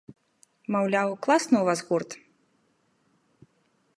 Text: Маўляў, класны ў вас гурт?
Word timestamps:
Маўляў, 0.75 1.09
класны 1.27 1.57
ў 1.59 1.65
вас 1.69 1.79
гурт? 1.91 2.11